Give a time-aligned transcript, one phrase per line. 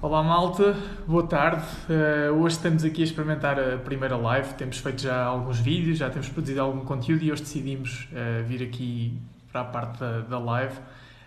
[0.00, 0.76] Olá malta,
[1.08, 1.66] boa tarde.
[1.90, 4.54] Uh, hoje estamos aqui a experimentar a primeira live.
[4.54, 8.62] Temos feito já alguns vídeos, já temos produzido algum conteúdo e hoje decidimos uh, vir
[8.62, 10.74] aqui para a parte da, da live.
[10.76, 10.80] Um,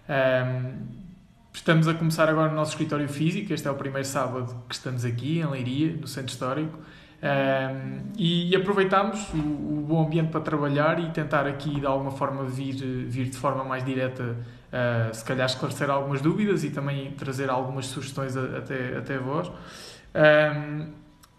[0.08, 0.74] ehm,
[1.52, 3.52] estamos a começar agora no nosso escritório físico.
[3.52, 6.80] Este é o primeiro sábado que estamos aqui em Leiria, no Centro Histórico.
[7.22, 12.46] Um, e aproveitamos o, o, bom ambiente para trabalhar e tentar aqui de alguma forma
[12.46, 17.48] vir, vir de forma mais direta, uh, se calhar esclarecer algumas dúvidas e também trazer
[17.48, 19.52] algumas sugestões a, até, até vós.
[20.16, 20.88] Um,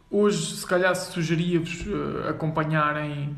[0.08, 3.36] hoje, se calhar, sugeria-vos uh, acompanharem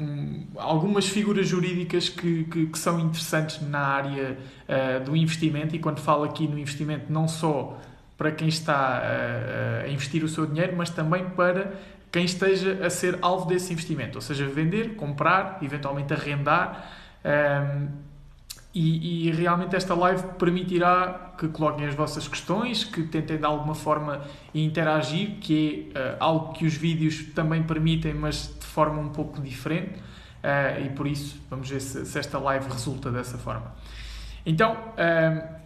[0.00, 4.36] um, algumas figuras jurídicas que, que, que, são interessantes na área
[4.68, 7.78] uh, do investimento e quando falo aqui no investimento não só
[8.16, 11.72] para quem está a, a investir o seu dinheiro, mas também para
[12.14, 16.88] quem esteja a ser alvo desse investimento, ou seja, vender, comprar, eventualmente arrendar.
[17.24, 17.88] Um,
[18.72, 23.74] e, e, realmente esta live permitirá que coloquem as vossas questões, que tentem de alguma
[23.74, 24.22] forma
[24.52, 29.40] interagir, que é uh, algo que os vídeos também permitem, mas de forma um pouco
[29.40, 30.02] diferente.
[30.84, 33.74] E por isso, vamos ver se, se, esta live resulta dessa forma.
[34.44, 35.63] Então, uh,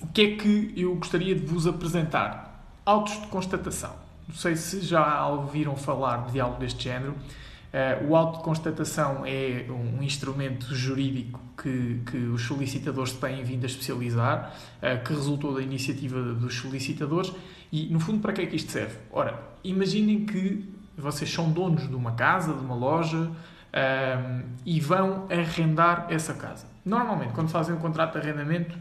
[0.00, 2.64] o que é que eu gostaria de vos apresentar?
[2.84, 3.94] Autos de constatação.
[4.28, 7.12] Não sei se já ouviram falar de algo deste género.
[7.12, 13.64] Uh, o auto de constatação é um instrumento jurídico que, que os solicitadores têm vindo
[13.64, 17.32] a especializar, uh, que resultou da iniciativa dos solicitadores.
[17.70, 18.96] E, no fundo, para que é que isto serve?
[19.12, 25.26] Ora, imaginem que vocês são donos de uma casa, de uma loja, uh, e vão
[25.30, 26.66] arrendar essa casa.
[26.84, 28.78] Normalmente, quando fazem um contrato de arrendamento,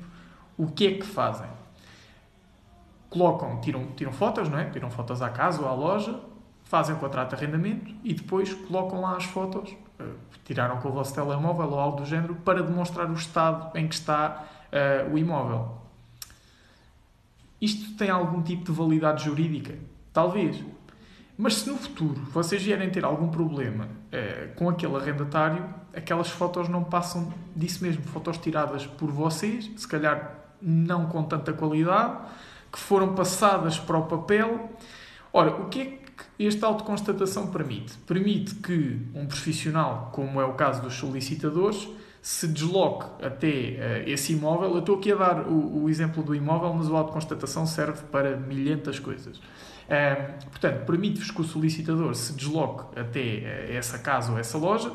[0.57, 1.47] o que é que fazem?
[3.09, 4.69] Colocam, tiram, tiram fotos, não é?
[4.69, 6.19] Tiram fotos à casa ou à loja,
[6.63, 10.91] fazem o contrato de arrendamento e depois colocam lá as fotos, uh, tiraram com o
[10.91, 15.17] vosso telemóvel ou algo do género, para demonstrar o estado em que está uh, o
[15.17, 15.77] imóvel.
[17.61, 19.75] Isto tem algum tipo de validade jurídica?
[20.11, 20.61] Talvez.
[21.37, 26.67] Mas se no futuro vocês vierem ter algum problema uh, com aquele arrendatário, aquelas fotos
[26.69, 28.03] não passam disso mesmo.
[28.03, 32.17] Fotos tiradas por vocês, se calhar não com tanta qualidade,
[32.71, 34.71] que foram passadas para o papel.
[35.31, 37.93] Ora, o que é que esta autoconstatação permite?
[37.99, 41.87] Permite que um profissional, como é o caso dos solicitadores,
[42.21, 44.71] se desloque até uh, esse imóvel.
[44.71, 48.35] Eu estou aqui a dar o, o exemplo do imóvel, mas a autoconstatação serve para
[48.35, 49.37] milhentas coisas.
[49.37, 54.91] Uh, portanto, permite-vos que o solicitador se desloque até uh, essa casa ou essa loja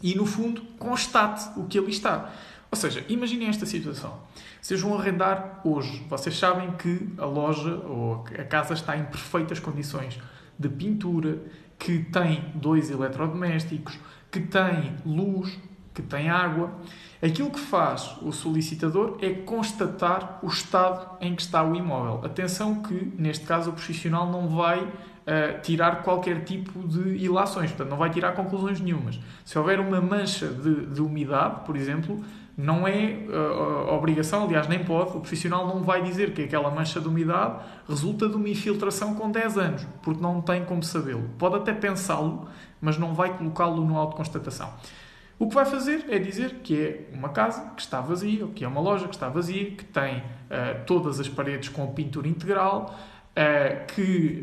[0.00, 2.32] e, no fundo, constate o que ali está.
[2.72, 4.20] Ou seja, imaginem esta situação.
[4.62, 6.06] Vocês vão arrendar hoje.
[6.08, 10.18] Vocês sabem que a loja ou a casa está em perfeitas condições
[10.58, 11.38] de pintura,
[11.78, 13.98] que tem dois eletrodomésticos,
[14.30, 15.58] que tem luz,
[15.94, 16.70] que tem água.
[17.22, 22.24] Aquilo que faz o solicitador é constatar o estado em que está o imóvel.
[22.24, 27.90] Atenção que, neste caso, o profissional não vai uh, tirar qualquer tipo de ilações, portanto,
[27.90, 29.18] não vai tirar conclusões nenhumas.
[29.44, 32.22] Se houver uma mancha de, de umidade, por exemplo,
[32.62, 37.00] não é uh, obrigação, aliás, nem pode, o profissional não vai dizer que aquela mancha
[37.00, 41.28] de umidade resulta de uma infiltração com 10 anos, porque não tem como sabê-lo.
[41.38, 42.48] Pode até pensá-lo,
[42.80, 44.72] mas não vai colocá-lo no auto constatação.
[45.38, 48.64] O que vai fazer é dizer que é uma casa que está vazia, ou que
[48.64, 52.94] é uma loja que está vazia, que tem uh, todas as paredes com pintura integral,
[53.30, 54.42] uh, que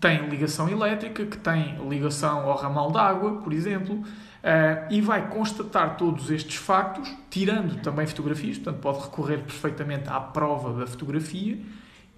[0.00, 4.02] tem ligação elétrica, que tem ligação ao ramal de água, por exemplo,
[4.42, 10.18] Uh, e vai constatar todos estes factos, tirando também fotografias, portanto, pode recorrer perfeitamente à
[10.18, 11.60] prova da fotografia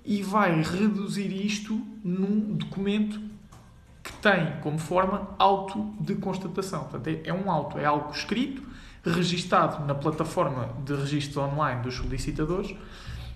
[0.03, 3.21] e vai reduzir isto num documento
[4.03, 6.85] que tem como forma auto de constatação.
[6.85, 8.63] Portanto, é, é um auto, é algo escrito,
[9.05, 12.75] registado na plataforma de registro online dos solicitadores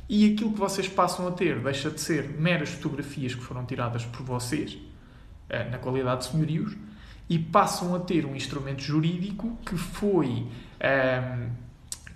[0.08, 4.06] e aquilo que vocês passam a ter deixa de ser meras fotografias que foram tiradas
[4.06, 6.74] por vocês, uh, na qualidade de senhorios,
[7.28, 10.50] e passam a ter um instrumento jurídico que foi, um,
[10.80, 11.50] ehm,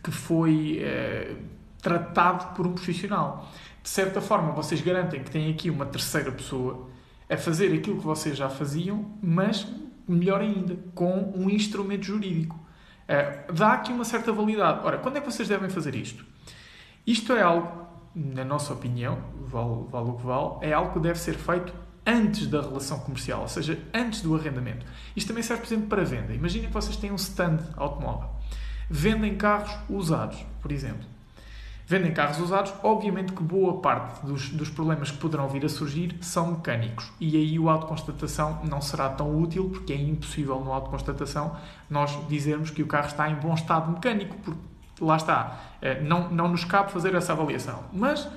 [0.03, 1.37] que foi uh,
[1.81, 3.49] tratado por um profissional.
[3.83, 6.89] De certa forma, vocês garantem que têm aqui uma terceira pessoa
[7.29, 9.67] a fazer aquilo que vocês já faziam, mas
[10.09, 12.59] melhor ainda, com um instrumento jurídico.
[13.05, 14.81] Uh, dá aqui uma certa validade.
[14.85, 16.25] Ora, quando é que vocês devem fazer isto?
[17.07, 21.19] Isto é algo, na nossa opinião, vale, vale o que vale, é algo que deve
[21.19, 21.73] ser feito
[22.07, 24.85] antes da relação comercial, ou seja, antes do arrendamento.
[25.17, 26.35] Isto também serve, por exemplo, para venda.
[26.35, 28.29] Imaginem que vocês têm um stand automóvel.
[28.91, 31.13] Vendem carros usados, por exemplo.
[31.87, 36.17] Vendem carros usados, obviamente que boa parte dos, dos problemas que poderão vir a surgir
[36.21, 37.13] são mecânicos.
[37.21, 41.57] E aí o autoconstatação não será tão útil, porque é impossível no autoconstatação
[41.91, 44.61] nós dizermos que o carro está em bom estado mecânico, porque
[45.01, 47.85] lá está, uh, não, não nos cabe fazer essa avaliação.
[47.93, 48.29] Mas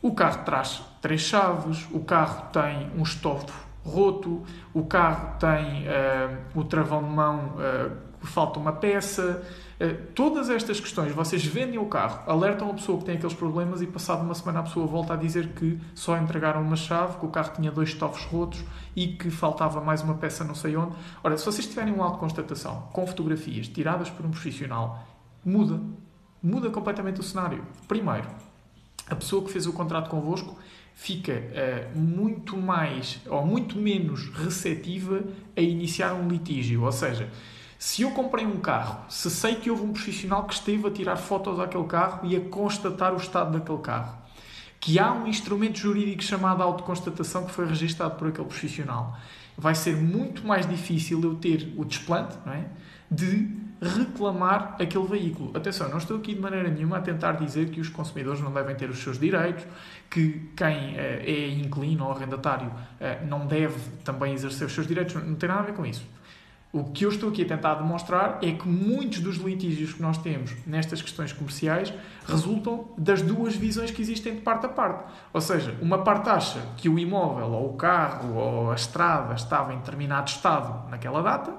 [0.00, 4.42] o carro traz três chaves, o carro tem um estofo roto,
[4.74, 9.42] o carro tem uh, o travão de mão, uh, falta uma peça.
[9.80, 13.80] Uh, todas estas questões, vocês vendem o carro, alertam a pessoa que tem aqueles problemas
[13.80, 17.26] e passado uma semana a pessoa volta a dizer que só entregaram uma chave, que
[17.26, 20.94] o carro tinha dois estofos rotos e que faltava mais uma peça não sei onde.
[21.24, 25.06] Ora, se vocês tiverem um auto constatação com fotografias tiradas por um profissional,
[25.44, 25.80] muda.
[26.40, 27.64] Muda completamente o cenário.
[27.88, 28.28] Primeiro,
[29.08, 30.56] a pessoa que fez o contrato convosco
[30.94, 35.22] fica uh, muito mais ou muito menos receptiva
[35.56, 36.82] a iniciar um litígio.
[36.82, 37.30] Ou seja,
[37.78, 41.16] se eu comprei um carro, se sei que houve um profissional que esteve a tirar
[41.16, 44.18] fotos daquele carro e a constatar o estado daquele carro,
[44.80, 49.16] que há um instrumento jurídico chamado autoconstatação que foi registado por aquele profissional,
[49.56, 52.64] vai ser muito mais difícil eu ter o desplante não é?
[53.08, 53.48] de
[53.80, 55.56] reclamar aquele veículo.
[55.56, 58.74] Atenção, não estou aqui de maneira nenhuma a tentar dizer que os consumidores não devem
[58.74, 59.64] ter os seus direitos,
[60.10, 65.14] que quem uh, é inclino ou arrendatário uh, não deve também exercer os seus direitos,
[65.14, 66.04] não tem nada a ver com isso.
[66.70, 70.18] O que eu estou aqui a tentar demonstrar é que muitos dos litígios que nós
[70.18, 71.94] temos nestas questões comerciais
[72.26, 75.10] resultam das duas visões que existem de parte a parte.
[75.32, 79.72] Ou seja, uma parte acha que o imóvel, ou o carro, ou a estrada estava
[79.72, 81.54] em determinado estado naquela data,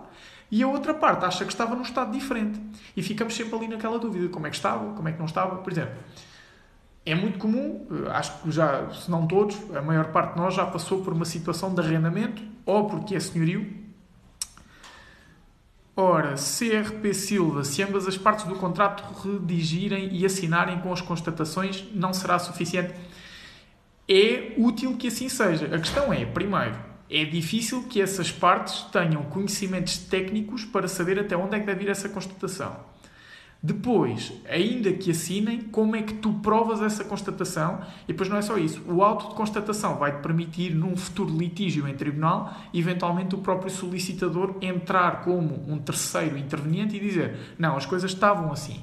[0.52, 2.60] e a outra parte acha que estava num estado diferente.
[2.96, 5.58] E ficamos sempre ali naquela dúvida: como é que estava, como é que não estava.
[5.58, 5.96] Por exemplo,
[7.04, 10.54] é muito comum, eh, acho que já, se não todos, a maior parte de nós
[10.54, 13.79] já passou por uma situação de arrendamento, ou porque é senhorio.
[16.02, 21.84] Ora, CRP Silva, se ambas as partes do contrato redigirem e assinarem com as constatações,
[21.94, 22.94] não será suficiente.
[24.08, 25.66] É útil que assim seja.
[25.66, 26.78] A questão é, primeiro,
[27.10, 31.84] é difícil que essas partes tenham conhecimentos técnicos para saber até onde é que deve
[31.84, 32.78] ir essa constatação.
[33.62, 37.82] Depois, ainda que assinem, como é que tu provas essa constatação?
[38.06, 38.82] E depois não é só isso.
[38.88, 43.70] O auto de constatação vai te permitir, num futuro litígio em tribunal, eventualmente o próprio
[43.70, 48.82] solicitador entrar como um terceiro interveniente e dizer: não, as coisas estavam assim.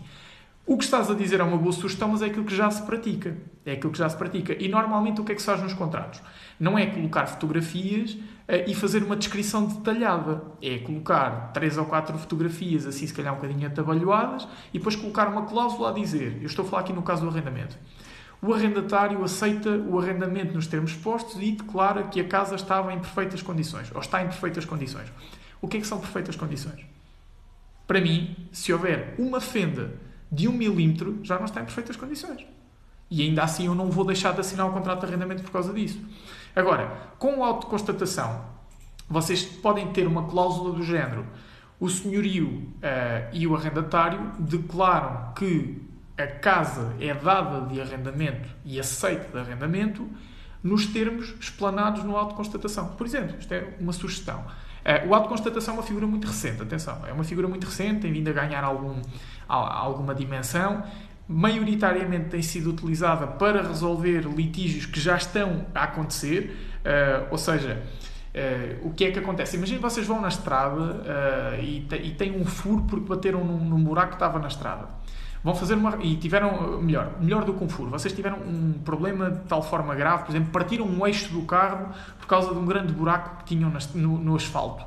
[0.68, 2.82] O que estás a dizer é uma boa sugestão, mas é aquilo que já se
[2.82, 3.36] pratica.
[3.64, 4.52] É aquilo que já se pratica.
[4.60, 6.20] E normalmente o que é que se faz nos contratos?
[6.58, 10.42] Não é colocar fotografias uh, e fazer uma descrição detalhada.
[10.60, 15.28] É colocar três ou quatro fotografias, assim se calhar um bocadinho atabalhoadas, e depois colocar
[15.28, 16.38] uma cláusula a dizer.
[16.40, 17.78] Eu estou a falar aqui no caso do arrendamento.
[18.42, 22.98] O arrendatário aceita o arrendamento nos termos postos e declara que a casa estava em
[22.98, 25.12] perfeitas condições, ou está em perfeitas condições.
[25.62, 26.84] O que é que são perfeitas condições?
[27.86, 29.94] Para mim, se houver uma fenda
[30.30, 32.46] de um milímetro já não está em perfeitas condições.
[33.10, 35.72] E ainda assim eu não vou deixar de assinar o contrato de arrendamento por causa
[35.72, 36.00] disso.
[36.54, 38.44] Agora, com o auto de constatação,
[39.08, 41.24] vocês podem ter uma cláusula do género:
[41.78, 45.82] o senhorio uh, e o arrendatário declaram que
[46.18, 50.08] a casa é dada de arrendamento e aceita de arrendamento
[50.62, 52.88] nos termos explanados no auto de constatação.
[52.88, 54.44] Por exemplo, isto é uma sugestão.
[54.86, 57.64] Uh, o auto de constatação é uma figura muito recente, atenção, é uma figura muito
[57.64, 59.02] recente, tem vindo a ganhar algum,
[59.48, 60.84] alguma dimensão.
[61.28, 67.82] Maioritariamente tem sido utilizada para resolver litígios que já estão a acontecer, uh, ou seja,
[68.32, 69.56] uh, o que é que acontece?
[69.56, 73.58] Imagina vocês vão na estrada uh, e, te, e têm um furo porque bateram num,
[73.58, 74.95] num buraco que estava na estrada
[75.46, 75.96] vão fazer uma.
[76.02, 76.82] E tiveram.
[76.82, 77.88] Melhor, melhor do que um furo.
[77.90, 81.94] Vocês tiveram um problema de tal forma grave, por exemplo, partiram um eixo do carro
[82.18, 84.84] por causa de um grande buraco que tinham no, no asfalto.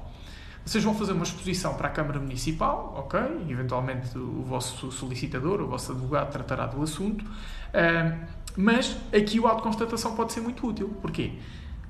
[0.65, 3.19] Vocês vão fazer uma exposição para a Câmara Municipal, ok?
[3.47, 7.23] Eventualmente o vosso solicitador, o vosso advogado tratará do assunto.
[7.23, 10.89] Uh, mas aqui o auto de constatação pode ser muito útil.
[11.01, 11.39] Porquê?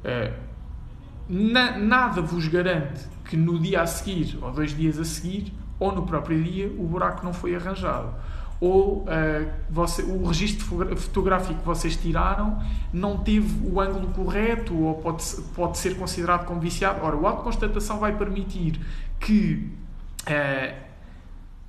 [0.06, 0.34] Uh,
[1.28, 5.92] na, nada vos garante que no dia a seguir, ou dois dias a seguir, ou
[5.92, 8.14] no próprio dia, o buraco não foi arranjado
[8.62, 9.06] ou uh,
[9.70, 10.66] você, o registro
[10.98, 12.62] fotográfico que vocês tiraram
[12.92, 15.24] não teve o ângulo correto ou pode,
[15.56, 17.00] pode ser considerado como viciado.
[17.04, 18.80] Ora, o auto de constatação vai permitir
[19.20, 19.72] que
[20.28, 20.76] uh,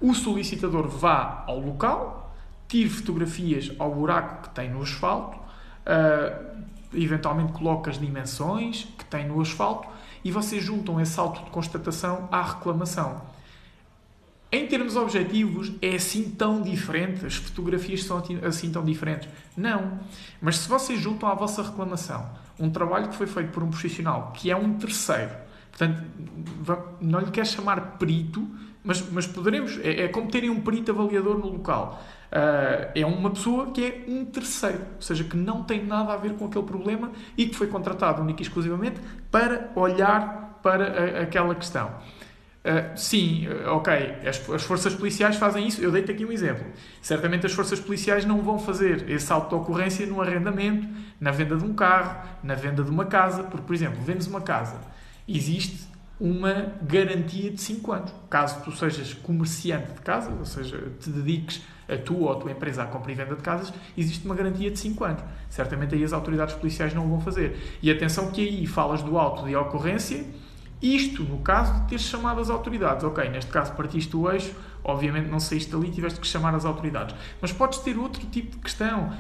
[0.01, 2.35] o solicitador vá ao local,
[2.67, 6.61] tire fotografias ao buraco que tem no asfalto, uh,
[6.93, 9.89] eventualmente coloque as dimensões que tem no asfalto
[10.25, 13.23] e vocês juntam esse auto de constatação à reclamação.
[14.53, 17.25] Em termos objetivos, é assim tão diferente?
[17.25, 19.29] As fotografias são assim tão diferentes?
[19.57, 20.01] Não.
[20.43, 22.29] Mas se vocês juntam à vossa reclamação
[22.59, 25.31] um trabalho que foi feito por um profissional que é um terceiro,
[25.71, 26.03] portanto,
[27.01, 28.47] não lhe quer chamar perito,
[28.83, 32.03] mas, mas poderemos, é, é como terem um perito avaliador no local.
[32.31, 36.17] Uh, é uma pessoa que é um terceiro, ou seja, que não tem nada a
[36.17, 41.23] ver com aquele problema e que foi contratado única e exclusivamente para olhar para a,
[41.23, 41.91] aquela questão.
[42.63, 43.93] Uh, sim, uh, ok,
[44.27, 45.81] as, as, forças policiais fazem isso.
[45.81, 46.65] Eu dei-te aqui um exemplo.
[47.01, 50.87] Certamente as forças policiais não vão fazer esse auto de ocorrência no arrendamento,
[51.19, 53.45] na venda de um carro, na venda de uma casa.
[53.45, 54.79] Porque, por exemplo, vendes uma casa,
[55.27, 55.89] existe
[56.21, 58.15] uma garantia de 5 anos.
[58.29, 62.53] Caso tu sejas comerciante de casa, ou seja, te dediques a tu ou a tua
[62.53, 65.23] empresa à compra e venda de casas, existe uma garantia de 5 anos.
[65.49, 67.59] Certamente aí as autoridades policiais não o vão fazer.
[67.83, 70.27] E atenção que aí falas do auto de ocorrência
[70.83, 73.05] isto no caso de teres chamado as autoridades.
[73.05, 77.15] Ok, neste caso partiste o eixo, obviamente não saíste dali, tiveste que chamar as autoridades.
[77.41, 79.13] Mas podes ter outro tipo de questão.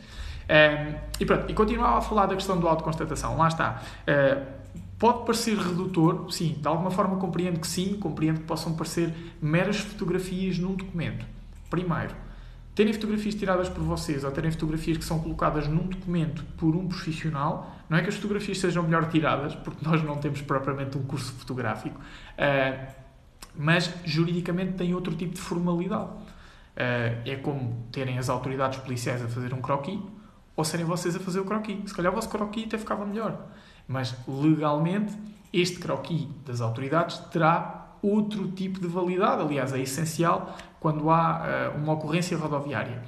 [0.49, 3.83] Um, e pronto, e continuava a falar da questão do autoconstatação, lá está.
[4.07, 4.47] Uh,
[4.99, 9.13] pode parecer redutor, sim, de alguma forma compreendo que sim, compreendo que possam parecer
[9.43, 11.27] meras fotografias num documento.
[11.69, 12.15] Primeiro,
[12.77, 16.87] terem fotografias tiradas por vocês ou terem fotografias que são colocadas num documento por um
[16.87, 21.03] profissional, não é que as fotografias sejam melhor tiradas, porque nós não temos propriamente um
[21.03, 21.99] curso fotográfico.
[21.99, 23.08] Uh,
[23.55, 26.11] mas juridicamente tem outro tipo de formalidade.
[26.77, 29.99] Uh, é como terem as autoridades policiais a fazer um croquis
[30.55, 31.77] ou serem vocês a fazer o croquis.
[31.87, 33.47] Se calhar o vosso croquis até ficava melhor.
[33.87, 35.13] Mas legalmente,
[35.53, 39.43] este croquis das autoridades terá outro tipo de validade.
[39.43, 43.03] Aliás, é essencial quando há uh, uma ocorrência rodoviária.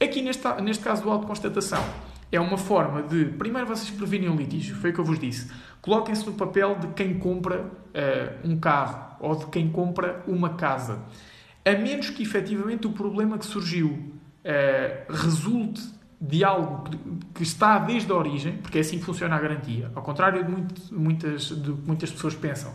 [0.00, 1.82] Aqui, neste, neste caso do auto constatação,
[2.30, 4.76] é uma forma de, primeiro, vocês prevenirem o litígio.
[4.76, 5.50] Foi o que eu vos disse.
[5.80, 11.00] Coloquem-se no papel de quem compra uh, um carro ou de quem compra uma casa.
[11.64, 15.82] A menos que efetivamente o problema que surgiu uh, resulte
[16.20, 16.88] de algo
[17.34, 20.50] que está desde a origem, porque é assim que funciona a garantia, ao contrário de,
[20.50, 22.72] muito, muitas, de muitas pessoas pensam.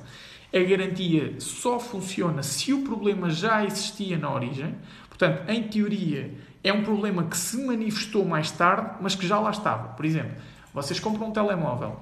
[0.53, 4.75] A garantia só funciona se o problema já existia na origem.
[5.07, 9.51] Portanto, em teoria, é um problema que se manifestou mais tarde, mas que já lá
[9.51, 9.89] estava.
[9.89, 10.31] Por exemplo,
[10.73, 11.99] vocês compram um telemóvel,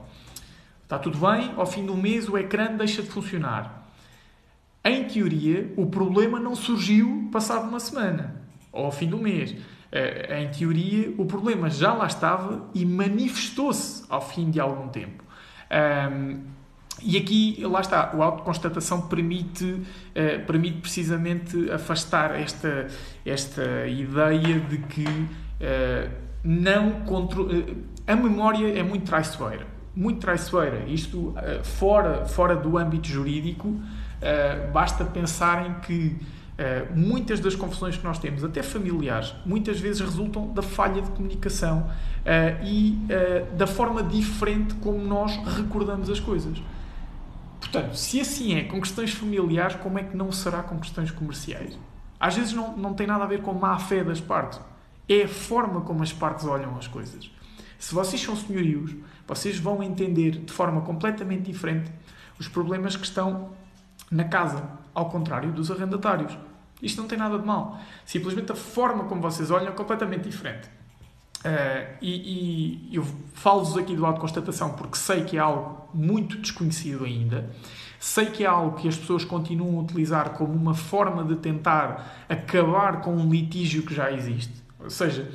[0.83, 3.87] está tudo bem, ao fim do mês o ecrã deixa de funcionar.
[4.83, 9.55] Em teoria, o problema não surgiu passado uma semana ou ao fim do mês.
[9.91, 15.23] Eh, em teoria, o problema já lá estava e manifestou-se ao fim de algum tempo.
[17.01, 19.81] E aqui, lá está, a autoconstatação permite,
[20.13, 22.87] eh, permite precisamente afastar esta,
[23.25, 25.27] esta ideia de que
[25.61, 26.09] eh,
[26.43, 27.47] não contro...
[28.05, 29.65] a memória é muito traiçoeira.
[29.95, 30.83] Muito traiçoeira.
[30.87, 33.81] Isto fora, fora do âmbito jurídico,
[34.19, 40.01] Uh, basta pensarem que uh, muitas das confusões que nós temos, até familiares, muitas vezes
[40.01, 42.97] resultam da falha de comunicação uh, e
[43.57, 46.61] da forma diferente como nós recordamos as coisas.
[47.71, 51.77] Portanto, se assim é com questões familiares, como é que não será com questões comerciais?
[52.19, 54.59] Às vezes não, não tem nada a ver com má fé das partes.
[55.07, 57.31] É a forma como as partes olham as coisas.
[57.77, 58.95] Se vocês são senhorios,
[59.27, 61.91] vocês vão entender de forma completamente diferente
[62.39, 63.51] os problemas que estão
[64.09, 66.35] na casa, ao contrário dos arrendatários.
[66.81, 67.79] Isto não tem nada de mal.
[68.03, 70.67] Simplesmente a forma como vocês olham é completamente diferente.
[71.39, 75.87] Uh, e, e, eu falo-vos aqui do auto de constatação porque sei que é algo
[75.93, 77.49] muito desconhecido ainda.
[77.99, 82.25] Sei que é algo que as pessoas continuam a utilizar como uma forma de tentar
[82.29, 84.53] acabar com um litígio que já existe.
[84.79, 85.29] Ou seja,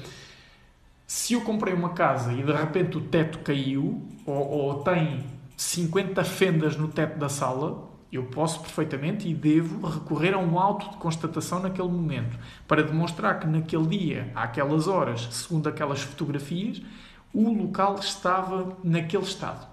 [1.06, 5.24] se eu comprei uma casa e de repente o teto caiu, ou, ou tem
[5.56, 10.90] 50 fendas no teto da sala, eu posso perfeitamente e devo recorrer a um auto
[10.90, 16.80] de constatação naquele momento para demonstrar que naquele dia, àquelas horas, segundo aquelas fotografias,
[17.32, 19.66] o local estava naquele estado.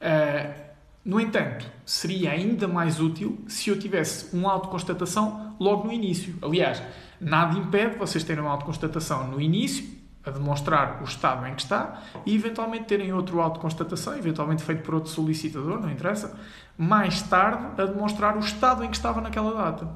[0.00, 0.68] Uh,
[1.04, 5.92] no entanto, seria ainda mais útil se eu tivesse um auto de constatação logo no
[5.92, 6.34] início.
[6.42, 6.82] Aliás,
[7.20, 9.97] nada impede vocês terem uma auto de constatação no início,
[10.28, 14.62] a demonstrar o estado em que está, e eventualmente terem outro auto de constatação, eventualmente
[14.62, 16.38] feito por outro solicitador, não interessa,
[16.76, 19.88] mais tarde a demonstrar o estado em que estava naquela data.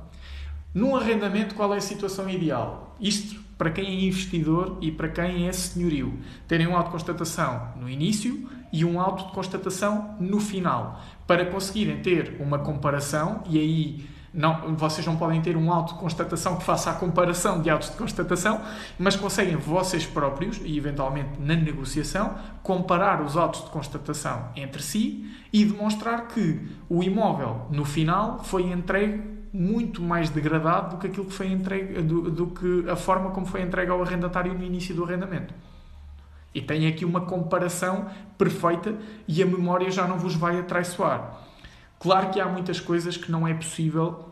[0.74, 2.96] Num arrendamento, qual é a situação ideal?
[2.98, 6.18] Isto para quem é investidor e para quem é senhorio.
[6.48, 11.46] Terem um auto de constatação no início e um auto de constatação no final, para
[11.46, 16.56] conseguirem ter uma comparação e aí não, vocês não podem ter um auto de constatação
[16.56, 18.62] que faça a comparação de autos de constatação,
[18.98, 25.30] mas conseguem vocês próprios, e eventualmente na negociação, comparar os autos de constatação entre si
[25.52, 29.22] e demonstrar que o imóvel, no final, foi entregue
[29.52, 33.44] muito mais degradado do que aquilo que foi entregue, do, do que a forma como
[33.44, 35.52] foi entregue ao arrendatário no início do arrendamento.
[36.54, 38.06] E tem aqui uma comparação
[38.38, 38.94] perfeita
[39.28, 41.51] e a memória já não vos vai atraiçoar.
[42.02, 44.28] Claro que há muitas coisas que não é possível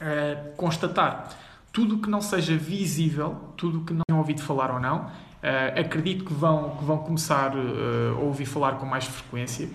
[0.00, 1.28] uh, constatar.
[1.72, 6.24] Tudo que não seja visível, tudo que não tenham ouvido falar ou não, uh, acredito
[6.24, 9.68] que vão, que vão começar uh, a ouvir falar com mais frequência.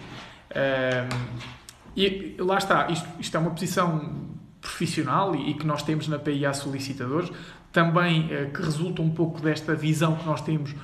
[1.95, 4.27] e lá está, isto, isto é uma posição
[4.59, 7.31] profissional e, que nós temos na PIA solicitadores,
[7.71, 10.75] também que resulta um pouco desta visão que nós temos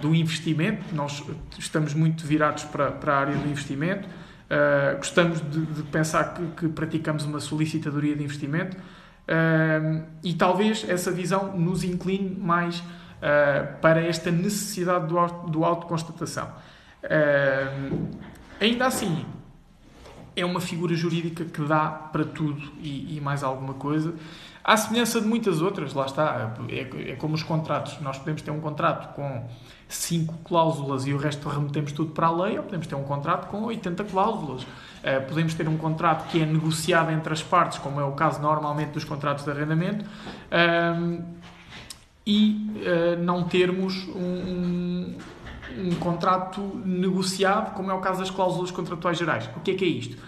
[0.00, 0.92] do investimento.
[0.92, 1.22] Nós
[1.56, 4.08] estamos muito virados para, para a área do investimento.
[4.48, 10.88] Uh, gostamos de, de pensar que, que, praticamos uma solicitadoria de investimento uh, e talvez
[10.88, 12.82] essa visão nos incline mais
[13.82, 16.52] para esta necessidade do, auto, do autoconstatação.
[18.60, 19.26] ainda assim,
[20.36, 24.14] é uma figura jurídica que dá para tudo e, e mais alguma coisa.
[24.68, 27.98] À semelhança de muitas outras, lá está, é, é, como os contratos.
[28.02, 29.48] Nós podemos ter um contrato com
[29.88, 33.48] cinco cláusulas e o resto remetemos tudo para a lei, ou podemos ter um contrato
[33.48, 34.64] com 80 cláusulas.
[34.64, 38.42] Uh, podemos ter um contrato que é negociado entre as partes, como é o caso
[38.42, 41.24] normalmente dos contratos de arrendamento, uh,
[42.26, 45.18] e uh, não termos um, um,
[45.78, 49.48] um, contrato negociado, como é o caso das cláusulas contratuais gerais.
[49.56, 50.18] O que é que é isto?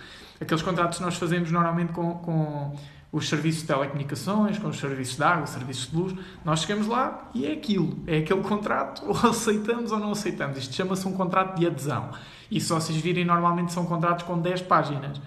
[0.40, 2.74] Aqueles contratos que nós fazemos normalmente com, com
[3.12, 7.29] os serviços de telecomunicações, com os serviços de água, serviços de luz, nós chegamos lá
[7.35, 10.59] e é aquilo, é aquele contrato, ou aceitamos ou não aceitamos.
[10.59, 12.11] Isto chama-se um contrato de adesão.
[12.51, 15.20] E se vocês virem, normalmente são contratos com 10 páginas.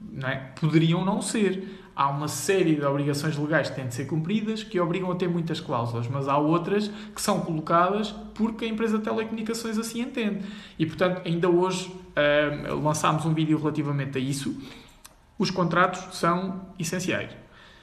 [0.00, 0.36] Não é?
[0.60, 1.82] Poderiam não ser.
[1.96, 5.28] Há uma série de obrigações legais que têm de ser cumpridas que obrigam a ter
[5.28, 10.44] muitas cláusulas, mas há outras que são colocadas porque a empresa de telecomunicações assim entende.
[10.78, 14.54] E, portanto, ainda hoje uh, lançámos um vídeo relativamente a isso
[15.38, 17.30] os contratos são essenciais.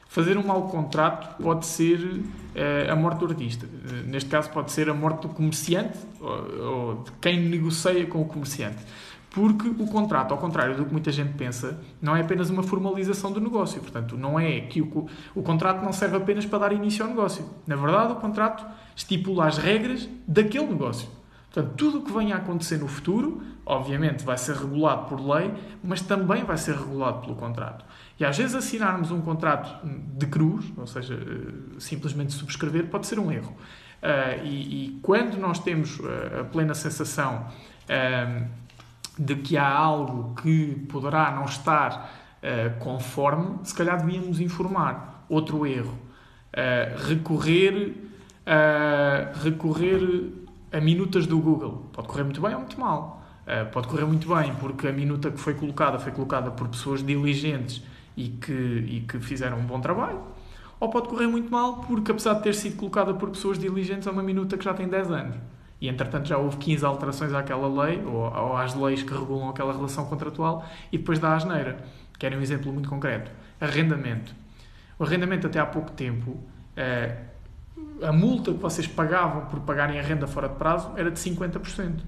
[0.07, 3.65] Fazer um mau contrato pode ser uh, a morte do artista.
[3.65, 8.21] Uh, neste caso, pode ser a morte do comerciante ou, ou, de quem negocia com
[8.21, 8.77] o comerciante.
[9.31, 13.31] Porque o contrato, ao contrário do que muita gente pensa, não é apenas uma formalização
[13.31, 13.81] do negócio.
[13.81, 17.43] Portanto, não é que o, o contrato não serve apenas para dar início ao negócio.
[17.65, 18.63] Na verdade, o contrato
[18.95, 21.09] estipula as regras daquele negócio.
[21.53, 25.53] Portanto, tudo o que venha a acontecer no futuro, obviamente, vai ser regulado por lei,
[25.83, 27.85] mas também vai ser regulado pelo contrato.
[28.19, 33.19] E às vezes assinarmos um contrato de cruz, ou seja, eh, simplesmente subscrever, pode ser
[33.19, 33.55] um erro.
[34.01, 37.45] Uh, e, e, quando nós temos uh, a plena sensação
[39.17, 42.11] de que há algo que poderá não estar
[42.79, 45.25] conforme, se calhar devíamos informar.
[45.29, 45.97] Outro erro.
[47.07, 47.93] recorrer,
[49.43, 50.42] recorrer
[50.73, 51.85] a minutas do Google.
[51.93, 53.21] Pode correr muito bem ou muito mal.
[53.45, 57.05] Uh, pode correr muito bem porque a minuta que foi colocada foi colocada por pessoas
[57.05, 57.83] diligentes
[58.17, 60.19] e que, e que fizeram um bom trabalho.
[60.79, 64.11] Ou pode correr muito mal porque, apesar de ter sido colocada por pessoas diligentes, é
[64.11, 65.37] uma minuta que já tem 10 anos.
[65.79, 69.73] E, entretanto, já houve 15 alterações àquela lei ou, ou às leis que regulam aquela
[69.73, 71.77] relação contratual e depois dá a asneira.
[72.17, 73.31] Querem um exemplo muito concreto.
[73.59, 74.33] Arrendamento.
[74.97, 77.32] O arrendamento, até há pouco tempo, uh,
[78.01, 81.99] a multa que vocês pagavam por pagarem a renda fora de prazo era de 50%.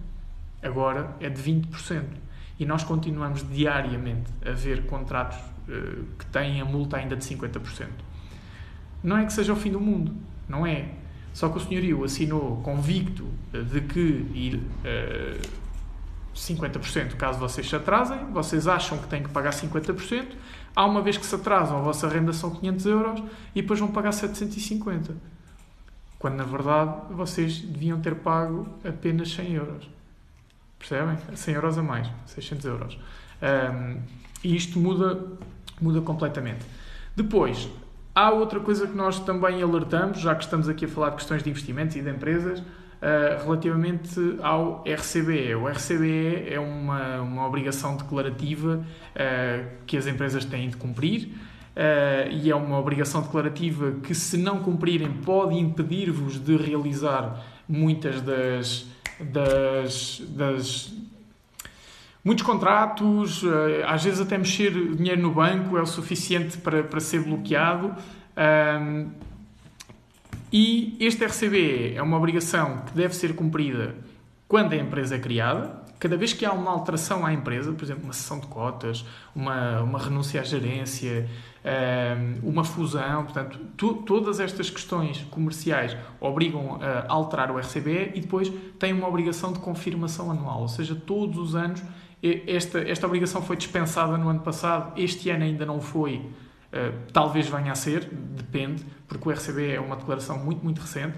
[0.62, 2.04] Agora é de 20%.
[2.60, 7.88] E nós continuamos diariamente a ver contratos uh, que têm a multa ainda de 50%.
[9.04, 10.16] Não é que seja o fim do mundo,
[10.48, 10.90] não é.
[11.34, 15.50] Só que o senhorio assinou convicto de que uh,
[16.36, 20.28] 50% caso vocês se atrasem, vocês acham que têm que pagar 50%,
[20.76, 23.90] há uma vez que se atrasam, a vossa renda são 500 euros e depois vão
[23.90, 25.35] pagar 750.
[26.20, 29.90] Quando na verdade vocês deviam ter pago apenas 100 euros.
[30.80, 31.18] Percebem?
[31.34, 33.00] 100 euros a mais, 600 euros.
[33.42, 34.02] Um,
[34.44, 35.24] e isto muda,
[35.82, 36.66] muda completamente.
[37.16, 37.70] Depois,
[38.14, 41.44] há outra coisa que nós também alertamos, já que estamos aqui a falar de questões
[41.44, 45.56] de investimentos e de empresas, uh, relativamente ao RCBE.
[45.56, 51.30] O RCBE é uma, uma obrigação declarativa uh, que as empresas têm de cumprir.
[51.76, 58.22] Uh, e é uma obrigação declarativa que, se não cumprirem, pode impedir-vos de realizar muitas
[58.22, 58.88] das,
[59.20, 60.94] das, das
[62.26, 67.00] muitos contratos, eh, às vezes até mexer dinheiro no banco é o suficiente para, para
[67.00, 67.94] ser bloqueado.
[70.52, 73.96] e este RCBE é uma obrigação que deve ser cumprida
[74.48, 75.86] quando a empresa é criada.
[76.00, 79.82] Cada vez que há uma alteração à empresa, por exemplo, uma sessão de cotas, uma,
[79.82, 81.30] uma renúncia à gerência,
[82.44, 83.58] uma fusão, portanto,
[84.06, 89.60] todas estas questões comerciais obrigam a alterar o RCBE e depois têm uma obrigação de
[89.60, 91.82] confirmação anual, ou seja, todos os anos
[92.48, 97.48] esta, esta obrigação foi dispensada no ano passado, este ano ainda não foi, uh, talvez
[97.48, 101.18] venha a ser, depende, porque o RCB é uma declaração muito, muito recente,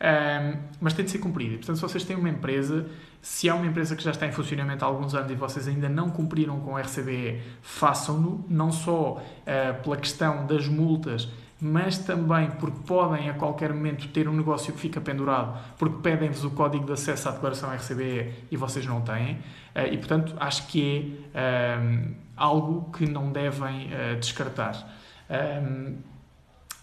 [0.00, 1.56] uh, mas tem de ser cumprida.
[1.56, 2.86] Portanto, se vocês têm uma empresa,
[3.20, 5.88] se há uma empresa que já está em funcionamento há alguns anos e vocês ainda
[5.88, 11.28] não cumpriram com o RCBE, façam-no, não só uh, pela questão das multas,
[11.60, 16.44] mas também porque podem a qualquer momento ter um negócio que fica pendurado, porque pedem-vos
[16.44, 19.38] o código de acesso à declaração RCBE e vocês não têm.
[19.74, 24.96] Eh, e, portanto, acho que é um, algo que não devem uh, descartar.
[25.28, 25.96] Um,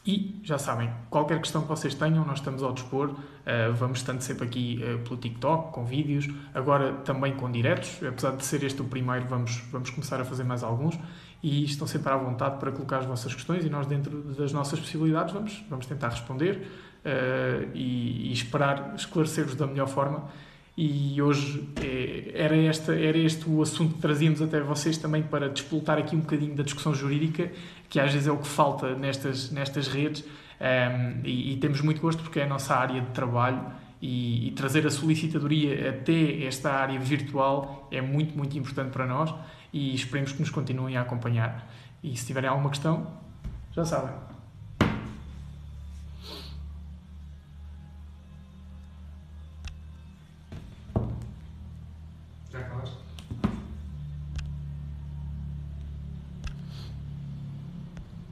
[0.06, 3.10] e já sabem, qualquer questão que vocês tenham, nós estamos ao dispor.
[3.10, 8.04] Uh, vamos estando sempre aqui uh, pelo TikTok, com vídeos, agora também com diretos.
[8.08, 11.00] Apesar de ser este o primeiro, vamos, vamos começar a fazer mais alguns.
[11.42, 14.80] E estão sempre à vontade para colocar as vossas questões e nós, dentro das nossas
[14.80, 16.68] possibilidades, vamos, vamos tentar responder
[17.04, 20.30] uh, e, e esperar esclarecer-vos da melhor forma
[20.78, 25.48] e hoje é, era, esta, era este o assunto que trazíamos até vocês também para
[25.48, 27.50] despoltar aqui um bocadinho da discussão jurídica,
[27.90, 30.24] que às vezes é o que falta nestas, nestas redes,
[30.60, 33.62] um, e, e, temos muito gosto porque é a nossa área de trabalho
[34.02, 39.34] e, e, trazer a solicitadoria até esta área virtual é muito, muito importante para nós
[39.74, 41.70] e esperemos que nos continuem a acompanhar.
[42.02, 43.08] E se tiverem alguma questão,
[43.72, 44.35] já sabem.